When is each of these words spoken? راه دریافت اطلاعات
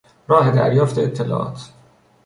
راه 0.27 0.51
دریافت 0.51 0.99
اطلاعات 0.99 1.69